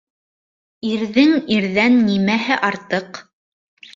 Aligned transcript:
Ирҙең 0.91 1.35
ирҙән 1.57 1.99
нимәһе 2.07 2.57
артыҡ? 2.71 3.21